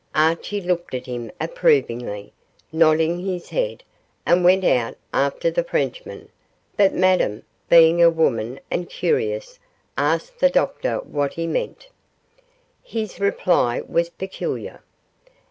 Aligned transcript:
Archie 0.15 0.61
looked 0.61 0.95
at 0.95 1.05
him 1.05 1.31
approvingly, 1.39 2.33
nodded 2.71 3.19
his 3.19 3.49
head, 3.49 3.83
and 4.25 4.43
went 4.43 4.63
out 4.63 4.97
after 5.13 5.51
the 5.51 5.63
Frenchman, 5.63 6.27
but 6.75 6.91
Madame, 6.91 7.43
being 7.69 8.01
a 8.01 8.09
woman 8.09 8.59
and 8.71 8.89
curious, 8.89 9.59
asked 9.99 10.39
the 10.39 10.49
doctor 10.49 10.97
what 11.01 11.33
he 11.33 11.45
meant. 11.45 11.87
His 12.81 13.19
reply 13.19 13.81
was 13.81 14.09
peculiar. 14.09 14.81